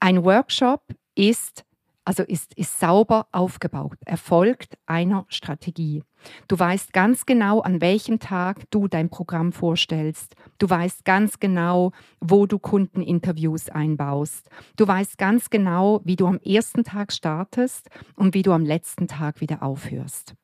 Ein 0.00 0.24
Workshop 0.24 0.82
ist 1.14 1.64
also 2.04 2.22
ist, 2.22 2.54
ist 2.54 2.80
sauber 2.80 3.26
aufgebaut, 3.32 3.98
erfolgt 4.04 4.78
einer 4.86 5.26
Strategie. 5.28 6.02
Du 6.48 6.58
weißt 6.58 6.92
ganz 6.92 7.26
genau, 7.26 7.60
an 7.60 7.80
welchem 7.80 8.18
Tag 8.18 8.70
du 8.70 8.88
dein 8.88 9.10
Programm 9.10 9.52
vorstellst. 9.52 10.34
Du 10.58 10.68
weißt 10.68 11.04
ganz 11.04 11.38
genau, 11.38 11.92
wo 12.20 12.46
du 12.46 12.58
Kundeninterviews 12.58 13.68
einbaust. 13.68 14.48
Du 14.76 14.86
weißt 14.86 15.18
ganz 15.18 15.50
genau, 15.50 16.00
wie 16.04 16.16
du 16.16 16.26
am 16.26 16.38
ersten 16.38 16.84
Tag 16.84 17.12
startest 17.12 17.88
und 18.16 18.34
wie 18.34 18.42
du 18.42 18.52
am 18.52 18.64
letzten 18.64 19.06
Tag 19.06 19.40
wieder 19.40 19.62
aufhörst. 19.62 20.34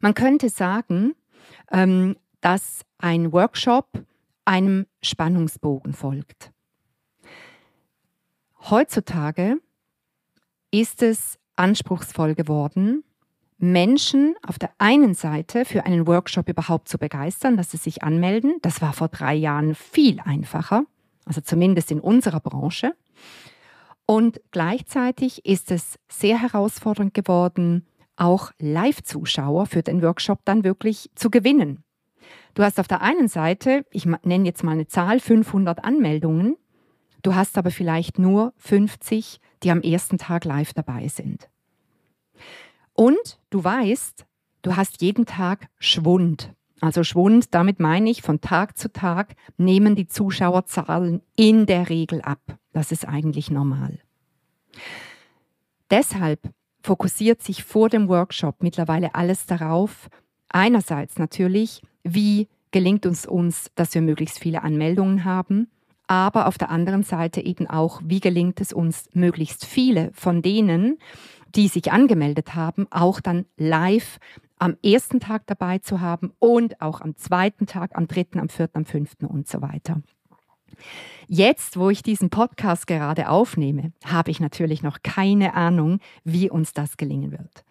Man 0.00 0.14
könnte 0.14 0.48
sagen, 0.48 1.14
ähm, 1.70 2.16
dass 2.40 2.84
ein 2.98 3.32
Workshop 3.32 4.04
einem 4.44 4.86
Spannungsbogen 5.02 5.94
folgt. 5.94 6.52
Heutzutage 8.70 9.58
ist 10.80 11.02
es 11.02 11.38
anspruchsvoll 11.54 12.34
geworden, 12.34 13.04
Menschen 13.58 14.34
auf 14.44 14.58
der 14.58 14.70
einen 14.78 15.14
Seite 15.14 15.64
für 15.64 15.86
einen 15.86 16.08
Workshop 16.08 16.48
überhaupt 16.48 16.88
zu 16.88 16.98
begeistern, 16.98 17.56
dass 17.56 17.70
sie 17.70 17.76
sich 17.76 18.02
anmelden. 18.02 18.56
Das 18.60 18.82
war 18.82 18.92
vor 18.92 19.06
drei 19.06 19.34
Jahren 19.34 19.76
viel 19.76 20.18
einfacher, 20.18 20.84
also 21.26 21.40
zumindest 21.40 21.92
in 21.92 22.00
unserer 22.00 22.40
Branche. 22.40 22.92
Und 24.04 24.40
gleichzeitig 24.50 25.46
ist 25.46 25.70
es 25.70 25.96
sehr 26.08 26.42
herausfordernd 26.42 27.14
geworden, 27.14 27.86
auch 28.16 28.50
Live-Zuschauer 28.58 29.66
für 29.66 29.82
den 29.82 30.02
Workshop 30.02 30.40
dann 30.44 30.64
wirklich 30.64 31.08
zu 31.14 31.30
gewinnen. 31.30 31.84
Du 32.54 32.64
hast 32.64 32.80
auf 32.80 32.88
der 32.88 33.00
einen 33.00 33.28
Seite, 33.28 33.86
ich 33.92 34.06
nenne 34.06 34.44
jetzt 34.44 34.64
mal 34.64 34.72
eine 34.72 34.88
Zahl, 34.88 35.20
500 35.20 35.84
Anmeldungen, 35.84 36.56
du 37.22 37.36
hast 37.36 37.56
aber 37.56 37.70
vielleicht 37.70 38.18
nur 38.18 38.52
50 38.56 39.40
die 39.64 39.70
am 39.70 39.80
ersten 39.80 40.18
Tag 40.18 40.44
live 40.44 40.72
dabei 40.72 41.08
sind. 41.08 41.48
Und 42.92 43.40
du 43.50 43.64
weißt, 43.64 44.24
du 44.62 44.76
hast 44.76 45.02
jeden 45.02 45.26
Tag 45.26 45.68
Schwund. 45.78 46.52
Also 46.80 47.02
Schwund, 47.02 47.54
damit 47.54 47.80
meine 47.80 48.10
ich, 48.10 48.22
von 48.22 48.40
Tag 48.40 48.76
zu 48.76 48.92
Tag 48.92 49.34
nehmen 49.56 49.96
die 49.96 50.06
Zuschauerzahlen 50.06 51.22
in 51.34 51.66
der 51.66 51.88
Regel 51.88 52.20
ab. 52.20 52.58
Das 52.72 52.92
ist 52.92 53.08
eigentlich 53.08 53.50
normal. 53.50 53.98
Deshalb 55.90 56.50
fokussiert 56.82 57.42
sich 57.42 57.64
vor 57.64 57.88
dem 57.88 58.08
Workshop 58.08 58.62
mittlerweile 58.62 59.14
alles 59.14 59.46
darauf, 59.46 60.10
einerseits 60.48 61.18
natürlich, 61.18 61.82
wie 62.02 62.48
gelingt 62.70 63.06
uns 63.06 63.24
uns, 63.24 63.70
dass 63.76 63.94
wir 63.94 64.02
möglichst 64.02 64.38
viele 64.38 64.62
Anmeldungen 64.62 65.24
haben 65.24 65.68
aber 66.06 66.46
auf 66.46 66.58
der 66.58 66.70
anderen 66.70 67.02
Seite 67.02 67.40
eben 67.40 67.68
auch, 67.68 68.00
wie 68.04 68.20
gelingt 68.20 68.60
es 68.60 68.72
uns, 68.72 69.08
möglichst 69.12 69.64
viele 69.64 70.10
von 70.12 70.42
denen, 70.42 70.98
die 71.54 71.68
sich 71.68 71.92
angemeldet 71.92 72.54
haben, 72.54 72.86
auch 72.90 73.20
dann 73.20 73.46
live 73.56 74.18
am 74.58 74.76
ersten 74.82 75.20
Tag 75.20 75.46
dabei 75.46 75.78
zu 75.78 76.00
haben 76.00 76.32
und 76.38 76.80
auch 76.80 77.00
am 77.00 77.16
zweiten 77.16 77.66
Tag, 77.66 77.92
am 77.94 78.06
dritten, 78.06 78.38
am 78.38 78.48
vierten, 78.48 78.78
am 78.78 78.84
fünften 78.84 79.26
und 79.26 79.48
so 79.48 79.60
weiter. 79.60 80.02
Jetzt, 81.26 81.78
wo 81.78 81.90
ich 81.90 82.02
diesen 82.02 82.30
Podcast 82.30 82.86
gerade 82.86 83.28
aufnehme, 83.28 83.92
habe 84.04 84.30
ich 84.30 84.40
natürlich 84.40 84.82
noch 84.82 84.98
keine 85.02 85.54
Ahnung, 85.54 86.00
wie 86.24 86.50
uns 86.50 86.72
das 86.72 86.96
gelingen 86.96 87.32
wird. 87.32 87.64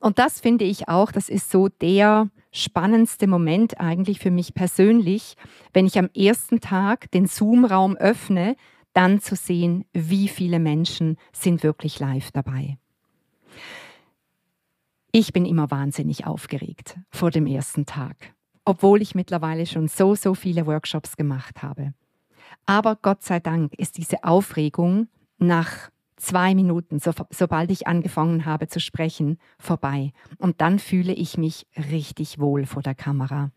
Und 0.00 0.18
das 0.18 0.40
finde 0.40 0.64
ich 0.64 0.88
auch, 0.88 1.10
das 1.12 1.28
ist 1.28 1.50
so 1.50 1.68
der 1.68 2.28
spannendste 2.52 3.26
Moment 3.26 3.80
eigentlich 3.80 4.18
für 4.18 4.30
mich 4.30 4.54
persönlich, 4.54 5.36
wenn 5.72 5.86
ich 5.86 5.98
am 5.98 6.10
ersten 6.14 6.60
Tag 6.60 7.10
den 7.12 7.26
Zoom-Raum 7.26 7.96
öffne, 7.96 8.56
dann 8.92 9.20
zu 9.20 9.36
sehen, 9.36 9.84
wie 9.92 10.28
viele 10.28 10.58
Menschen 10.58 11.16
sind 11.32 11.62
wirklich 11.62 12.00
live 12.00 12.30
dabei. 12.32 12.78
Ich 15.12 15.32
bin 15.32 15.46
immer 15.46 15.70
wahnsinnig 15.70 16.26
aufgeregt 16.26 16.98
vor 17.10 17.30
dem 17.30 17.46
ersten 17.46 17.86
Tag, 17.86 18.34
obwohl 18.64 19.00
ich 19.00 19.14
mittlerweile 19.14 19.66
schon 19.66 19.88
so, 19.88 20.14
so 20.14 20.34
viele 20.34 20.66
Workshops 20.66 21.16
gemacht 21.16 21.62
habe. 21.62 21.94
Aber 22.66 22.96
Gott 22.96 23.22
sei 23.22 23.40
Dank 23.40 23.74
ist 23.74 23.96
diese 23.96 24.24
Aufregung 24.24 25.08
nach 25.38 25.90
zwei 26.16 26.54
Minuten, 26.54 26.98
so, 26.98 27.12
sobald 27.30 27.70
ich 27.70 27.86
angefangen 27.86 28.44
habe 28.44 28.68
zu 28.68 28.80
sprechen, 28.80 29.38
vorbei. 29.58 30.12
Und 30.38 30.60
dann 30.60 30.78
fühle 30.78 31.12
ich 31.12 31.38
mich 31.38 31.66
richtig 31.90 32.38
wohl 32.38 32.66
vor 32.66 32.82
der 32.82 32.94
Kamera. 32.94 33.50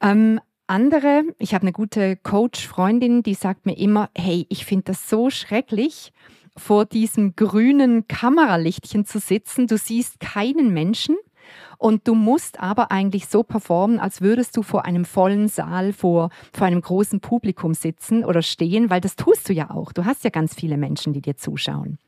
Ähm, 0.00 0.40
andere, 0.66 1.22
ich 1.38 1.54
habe 1.54 1.62
eine 1.62 1.72
gute 1.72 2.16
Coach-Freundin, 2.16 3.22
die 3.22 3.34
sagt 3.34 3.64
mir 3.64 3.76
immer, 3.78 4.10
hey, 4.16 4.46
ich 4.50 4.66
finde 4.66 4.84
das 4.84 5.08
so 5.08 5.30
schrecklich, 5.30 6.12
vor 6.56 6.84
diesem 6.84 7.36
grünen 7.36 8.06
Kameralichtchen 8.08 9.06
zu 9.06 9.18
sitzen. 9.18 9.66
Du 9.66 9.78
siehst 9.78 10.20
keinen 10.20 10.74
Menschen 10.74 11.16
und 11.78 12.06
du 12.08 12.14
musst 12.14 12.60
aber 12.60 12.90
eigentlich 12.90 13.26
so 13.28 13.42
performen, 13.42 14.00
als 14.00 14.20
würdest 14.20 14.56
du 14.56 14.62
vor 14.62 14.84
einem 14.84 15.04
vollen 15.04 15.48
Saal, 15.48 15.92
vor, 15.92 16.30
vor 16.52 16.66
einem 16.66 16.80
großen 16.80 17.20
Publikum 17.20 17.74
sitzen 17.74 18.24
oder 18.24 18.42
stehen, 18.42 18.90
weil 18.90 19.00
das 19.00 19.16
tust 19.16 19.48
du 19.48 19.52
ja 19.52 19.70
auch. 19.70 19.92
Du 19.92 20.04
hast 20.04 20.24
ja 20.24 20.30
ganz 20.30 20.54
viele 20.54 20.76
Menschen, 20.76 21.12
die 21.12 21.22
dir 21.22 21.36
zuschauen. 21.36 21.98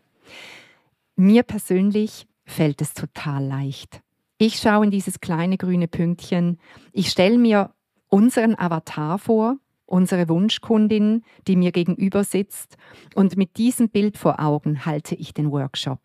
Mir 1.17 1.43
persönlich 1.43 2.27
fällt 2.45 2.81
es 2.81 2.95
total 2.95 3.45
leicht. 3.45 4.01
Ich 4.39 4.57
schaue 4.57 4.85
in 4.87 4.91
dieses 4.91 5.21
kleine 5.21 5.59
grüne 5.59 5.87
Pünktchen. 5.87 6.59
Ich 6.93 7.11
stelle 7.11 7.37
mir 7.37 7.75
unseren 8.09 8.59
Avatar 8.59 9.19
vor, 9.19 9.57
unsere 9.85 10.29
Wunschkundin, 10.29 11.25
die 11.47 11.57
mir 11.57 11.73
gegenüber 11.73 12.25
sitzt. 12.25 12.77
Und 13.15 13.37
mit 13.37 13.59
diesem 13.59 13.91
Bild 13.91 14.17
vor 14.17 14.41
Augen 14.41 14.87
halte 14.87 15.15
ich 15.15 15.35
den 15.35 15.51
Workshop. 15.51 16.01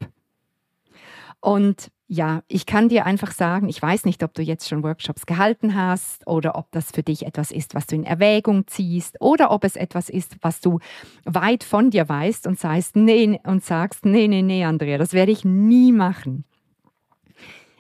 Und 1.39 1.92
ja, 2.08 2.44
ich 2.48 2.68
kann 2.68 2.88
dir 2.88 3.06
einfach 3.06 3.32
sagen, 3.32 3.68
ich 3.68 3.82
weiß 3.82 4.06
nicht, 4.06 4.22
ob 4.22 4.34
du 4.36 4.44
jetzt 4.44 4.70
schon 4.70 4.84
Workshops 4.84 5.26
gehalten 5.26 5.74
hast 5.76 6.28
oder 6.28 6.56
ob 6.56 6.72
das 6.72 6.92
für 6.92 7.02
dich 7.02 7.26
etwas 7.26 7.52
ist, 7.52 7.74
was 7.74 7.88
du 7.88 7.96
in 7.96 8.04
Erwägung 8.04 8.68
ziehst 8.68 9.18
oder 9.20 9.50
ob 9.52 9.64
es 9.64 9.76
etwas 9.76 10.10
ist, 10.10 10.38
was 10.42 10.62
du 10.62 10.80
weit 11.24 11.64
von 11.64 11.90
dir 11.90 12.08
weißt 12.08 12.46
und 12.46 12.60
sagst, 12.60 12.96
nee, 12.96 13.40
und 13.44 13.64
sagst, 13.64 14.06
nee, 14.06 14.28
nee, 14.28 14.44
nee, 14.44 14.64
Andrea, 14.64 15.00
das 15.00 15.14
werde 15.14 15.32
ich 15.32 15.46
nie 15.46 15.92
machen. 15.92 16.46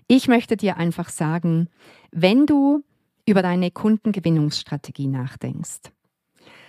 Ich 0.07 0.27
möchte 0.27 0.57
dir 0.57 0.77
einfach 0.77 1.09
sagen, 1.09 1.69
wenn 2.11 2.47
du 2.47 2.83
über 3.27 3.43
deine 3.43 3.69
Kundengewinnungsstrategie 3.69 5.07
nachdenkst, 5.07 5.91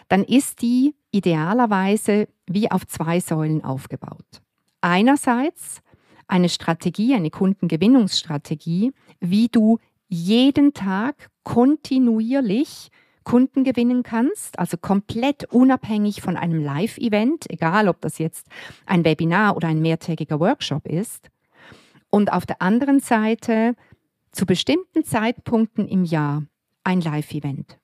dann 0.08 0.24
ist 0.24 0.60
die 0.60 0.94
idealerweise 1.10 2.28
wie 2.46 2.70
auf 2.70 2.86
zwei 2.86 3.20
Säulen 3.20 3.64
aufgebaut. 3.64 4.42
Einerseits 4.82 5.82
eine 6.28 6.48
Strategie, 6.48 7.14
eine 7.14 7.30
Kundengewinnungsstrategie, 7.30 8.92
wie 9.20 9.48
du 9.48 9.78
jeden 10.08 10.74
Tag 10.74 11.30
kontinuierlich 11.44 12.90
Kunden 13.24 13.64
gewinnen 13.64 14.04
kannst, 14.04 14.58
also 14.58 14.76
komplett 14.76 15.44
unabhängig 15.52 16.22
von 16.22 16.36
einem 16.36 16.62
Live-Event, 16.62 17.50
egal 17.50 17.88
ob 17.88 18.00
das 18.00 18.18
jetzt 18.18 18.46
ein 18.86 19.04
Webinar 19.04 19.56
oder 19.56 19.68
ein 19.68 19.80
mehrtägiger 19.82 20.38
Workshop 20.38 20.86
ist. 20.86 21.28
und 22.08 22.32
auf 22.32 22.46
der 22.46 22.62
anderen 22.62 23.00
Seite 23.00 23.74
zu 24.32 24.46
bestimmten 24.46 25.04
Zeitpunkten 25.04 25.88
im 25.88 26.04
Jahr 26.04 26.44
ein 26.84 27.00
Live-Event. 27.00 27.78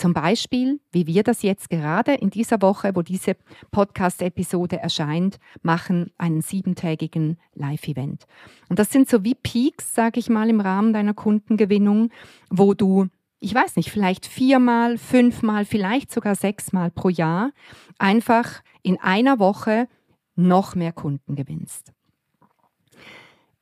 Zum 0.00 0.14
Beispiel, 0.14 0.80
wie 0.92 1.06
wir 1.06 1.22
das 1.22 1.42
jetzt 1.42 1.68
gerade 1.68 2.14
in 2.14 2.30
dieser 2.30 2.62
Woche, 2.62 2.96
wo 2.96 3.02
diese 3.02 3.36
Podcast-Episode 3.70 4.78
erscheint, 4.78 5.38
machen, 5.60 6.10
einen 6.16 6.40
siebentägigen 6.40 7.36
Live-Event. 7.52 8.24
Und 8.70 8.78
das 8.78 8.90
sind 8.90 9.10
so 9.10 9.24
wie 9.24 9.34
Peaks, 9.34 9.94
sage 9.94 10.18
ich 10.18 10.30
mal, 10.30 10.48
im 10.48 10.60
Rahmen 10.60 10.94
deiner 10.94 11.12
Kundengewinnung, 11.12 12.08
wo 12.48 12.72
du, 12.72 13.08
ich 13.40 13.54
weiß 13.54 13.76
nicht, 13.76 13.90
vielleicht 13.90 14.24
viermal, 14.24 14.96
fünfmal, 14.96 15.66
vielleicht 15.66 16.10
sogar 16.10 16.34
sechsmal 16.34 16.90
pro 16.90 17.10
Jahr 17.10 17.52
einfach 17.98 18.62
in 18.82 18.98
einer 18.98 19.38
Woche 19.38 19.86
noch 20.34 20.74
mehr 20.74 20.92
Kunden 20.92 21.36
gewinnst. 21.36 21.92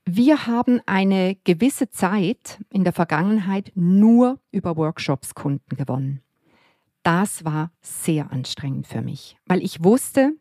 Wir 0.07 0.47
haben 0.47 0.81
eine 0.87 1.37
gewisse 1.43 1.91
Zeit 1.91 2.61
in 2.71 2.85
der 2.85 2.93
Vergangenheit 2.93 3.73
nur 3.75 4.39
über 4.53 4.77
Workshops 4.77 5.35
Kunden 5.35 5.77
gewonnen. 5.77 6.23
Das 7.09 7.43
war 7.43 7.71
sehr 7.81 8.33
anstrengend 8.33 8.87
für 8.87 9.01
mich, 9.01 9.39
weil 9.47 9.63
ich 9.63 9.83
wusste, 9.83 10.35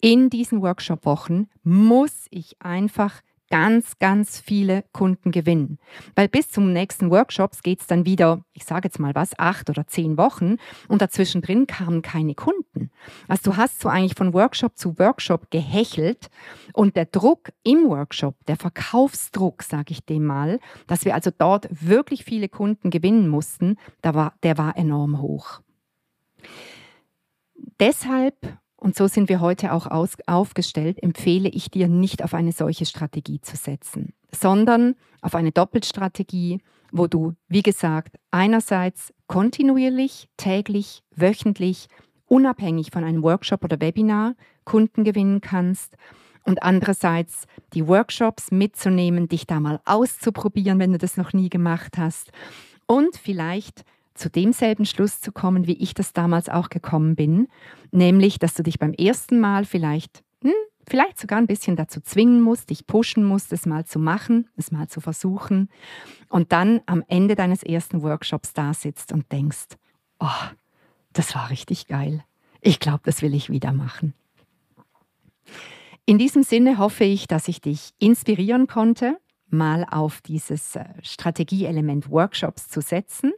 in 0.00 0.30
diesen 0.30 0.62
Workshop-Wochen 0.62 1.48
muss 1.64 2.28
ich 2.30 2.54
einfach 2.60 3.20
ganz, 3.50 3.98
ganz 3.98 4.38
viele 4.38 4.84
Kunden 4.92 5.32
gewinnen. 5.32 5.80
Weil 6.14 6.28
bis 6.28 6.52
zum 6.52 6.72
nächsten 6.72 7.10
Workshops 7.10 7.64
geht 7.64 7.80
es 7.80 7.88
dann 7.88 8.06
wieder, 8.06 8.44
ich 8.52 8.64
sage 8.64 8.86
jetzt 8.86 9.00
mal 9.00 9.16
was, 9.16 9.36
acht 9.40 9.68
oder 9.70 9.88
zehn 9.88 10.16
Wochen 10.16 10.58
und 10.86 11.02
dazwischen 11.02 11.42
drin 11.42 11.66
kamen 11.66 12.00
keine 12.00 12.36
Kunden. 12.36 12.92
Also 13.26 13.50
du 13.50 13.56
hast 13.56 13.80
so 13.80 13.88
eigentlich 13.88 14.14
von 14.14 14.32
Workshop 14.34 14.78
zu 14.78 14.96
Workshop 15.00 15.50
gehechelt 15.50 16.30
und 16.74 16.94
der 16.94 17.06
Druck 17.06 17.50
im 17.64 17.88
Workshop, 17.88 18.36
der 18.46 18.56
Verkaufsdruck, 18.56 19.64
sage 19.64 19.90
ich 19.90 20.04
dem 20.04 20.26
mal, 20.26 20.60
dass 20.86 21.04
wir 21.04 21.16
also 21.16 21.32
dort 21.36 21.66
wirklich 21.72 22.24
viele 22.24 22.48
Kunden 22.48 22.90
gewinnen 22.90 23.28
mussten, 23.28 23.78
der 24.04 24.14
war, 24.14 24.34
der 24.44 24.58
war 24.58 24.76
enorm 24.76 25.20
hoch. 25.20 25.60
Deshalb 27.80 28.34
und 28.84 28.94
so 28.94 29.06
sind 29.06 29.30
wir 29.30 29.40
heute 29.40 29.72
auch 29.72 29.86
aus, 29.86 30.18
aufgestellt, 30.26 31.02
empfehle 31.02 31.48
ich 31.48 31.70
dir 31.70 31.88
nicht 31.88 32.22
auf 32.22 32.34
eine 32.34 32.52
solche 32.52 32.84
Strategie 32.84 33.40
zu 33.40 33.56
setzen, 33.56 34.12
sondern 34.30 34.94
auf 35.22 35.34
eine 35.34 35.52
Doppelstrategie, 35.52 36.60
wo 36.92 37.06
du, 37.06 37.32
wie 37.48 37.62
gesagt, 37.62 38.16
einerseits 38.30 39.14
kontinuierlich, 39.26 40.28
täglich, 40.36 41.02
wöchentlich, 41.16 41.88
unabhängig 42.26 42.90
von 42.92 43.04
einem 43.04 43.22
Workshop 43.22 43.64
oder 43.64 43.80
Webinar 43.80 44.34
Kunden 44.64 45.02
gewinnen 45.02 45.40
kannst 45.40 45.96
und 46.44 46.62
andererseits 46.62 47.46
die 47.72 47.88
Workshops 47.88 48.50
mitzunehmen, 48.50 49.28
dich 49.28 49.46
da 49.46 49.60
mal 49.60 49.80
auszuprobieren, 49.86 50.78
wenn 50.78 50.92
du 50.92 50.98
das 50.98 51.16
noch 51.16 51.32
nie 51.32 51.48
gemacht 51.48 51.96
hast. 51.96 52.32
Und 52.86 53.16
vielleicht 53.16 53.82
zu 54.14 54.30
demselben 54.30 54.86
Schluss 54.86 55.20
zu 55.20 55.32
kommen, 55.32 55.66
wie 55.66 55.76
ich 55.76 55.94
das 55.94 56.12
damals 56.12 56.48
auch 56.48 56.68
gekommen 56.68 57.16
bin, 57.16 57.48
nämlich, 57.90 58.38
dass 58.38 58.54
du 58.54 58.62
dich 58.62 58.78
beim 58.78 58.92
ersten 58.92 59.40
Mal 59.40 59.64
vielleicht, 59.64 60.22
hm, 60.42 60.52
vielleicht 60.88 61.18
sogar 61.18 61.38
ein 61.38 61.46
bisschen 61.46 61.76
dazu 61.76 62.00
zwingen 62.00 62.40
musst, 62.40 62.70
dich 62.70 62.86
pushen 62.86 63.24
musst, 63.24 63.52
es 63.52 63.66
mal 63.66 63.84
zu 63.84 63.98
machen, 63.98 64.48
es 64.56 64.70
mal 64.70 64.88
zu 64.88 65.00
versuchen 65.00 65.68
und 66.28 66.52
dann 66.52 66.80
am 66.86 67.02
Ende 67.08 67.34
deines 67.34 67.62
ersten 67.62 68.02
Workshops 68.02 68.52
da 68.52 68.72
sitzt 68.72 69.12
und 69.12 69.30
denkst, 69.32 69.76
oh, 70.20 70.28
das 71.12 71.34
war 71.34 71.50
richtig 71.50 71.86
geil. 71.86 72.24
Ich 72.60 72.80
glaube, 72.80 73.00
das 73.04 73.20
will 73.20 73.34
ich 73.34 73.50
wieder 73.50 73.72
machen. 73.72 74.14
In 76.06 76.18
diesem 76.18 76.42
Sinne 76.42 76.78
hoffe 76.78 77.04
ich, 77.04 77.26
dass 77.26 77.48
ich 77.48 77.60
dich 77.60 77.92
inspirieren 77.98 78.66
konnte, 78.66 79.18
mal 79.48 79.86
auf 79.90 80.20
dieses 80.20 80.76
äh, 80.76 80.84
Strategieelement 81.02 82.10
Workshops 82.10 82.68
zu 82.68 82.80
setzen 82.80 83.32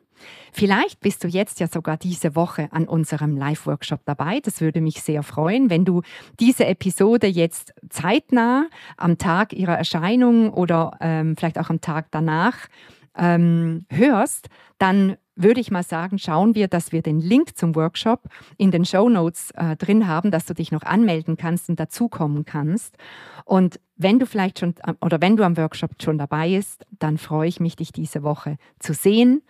Vielleicht 0.52 1.00
bist 1.00 1.24
du 1.24 1.28
jetzt 1.28 1.60
ja 1.60 1.66
sogar 1.66 1.96
diese 1.96 2.34
Woche 2.34 2.68
an 2.72 2.88
unserem 2.88 3.36
Live-Workshop 3.36 4.00
dabei. 4.04 4.40
Das 4.40 4.60
würde 4.60 4.80
mich 4.80 5.02
sehr 5.02 5.22
freuen, 5.22 5.70
wenn 5.70 5.84
du 5.84 6.02
diese 6.40 6.66
Episode 6.66 7.26
jetzt 7.26 7.74
zeitnah 7.90 8.66
am 8.96 9.18
Tag 9.18 9.52
ihrer 9.52 9.76
Erscheinung 9.76 10.52
oder 10.52 10.96
ähm, 11.00 11.36
vielleicht 11.36 11.58
auch 11.58 11.70
am 11.70 11.80
Tag 11.80 12.06
danach 12.10 12.68
ähm, 13.16 13.86
hörst, 13.90 14.48
dann 14.78 15.16
würde 15.36 15.60
ich 15.60 15.70
mal 15.70 15.82
sagen, 15.82 16.18
schauen 16.18 16.54
wir, 16.54 16.66
dass 16.66 16.92
wir 16.92 17.02
den 17.02 17.20
Link 17.20 17.56
zum 17.56 17.74
Workshop 17.74 18.22
in 18.56 18.70
den 18.70 18.84
Show 18.84 19.08
Notes 19.08 19.50
äh, 19.52 19.76
drin 19.76 20.08
haben, 20.08 20.30
dass 20.30 20.46
du 20.46 20.54
dich 20.54 20.72
noch 20.72 20.82
anmelden 20.82 21.36
kannst 21.36 21.68
und 21.68 21.78
dazukommen 21.78 22.46
kannst. 22.46 22.96
Und 23.44 23.78
wenn 23.96 24.18
du 24.18 24.26
vielleicht 24.26 24.58
schon 24.58 24.74
oder 25.00 25.20
wenn 25.20 25.36
du 25.36 25.44
am 25.44 25.56
Workshop 25.56 25.90
schon 26.02 26.18
dabei 26.18 26.56
bist, 26.56 26.86
dann 26.98 27.18
freue 27.18 27.48
ich 27.48 27.60
mich, 27.60 27.76
dich 27.76 27.92
diese 27.92 28.22
Woche 28.22 28.56
zu 28.78 28.94
sehen. 28.94 29.42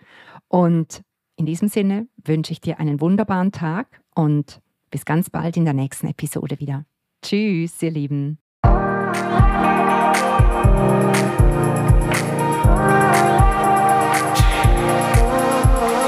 Und 0.49 1.03
in 1.37 1.45
diesem 1.45 1.69
Sinne 1.69 2.07
wünsche 2.23 2.51
ich 2.51 2.61
dir 2.61 2.79
einen 2.79 2.99
wunderbaren 2.99 3.51
Tag 3.51 4.01
und 4.13 4.61
bis 4.91 5.05
ganz 5.05 5.29
bald 5.29 5.57
in 5.57 5.65
der 5.65 5.73
nächsten 5.73 6.07
Episode 6.07 6.59
wieder. 6.59 6.85
Tschüss, 7.21 7.81
ihr 7.81 7.91
Lieben. 7.91 8.39